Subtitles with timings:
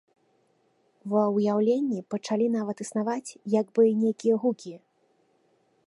[1.11, 4.73] Ва ўяўленні пачалі нават існаваць як бы нейкія гукі.